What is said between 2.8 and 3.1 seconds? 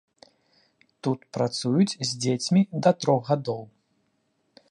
да